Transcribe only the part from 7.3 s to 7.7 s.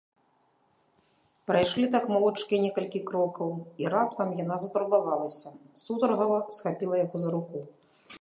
руку.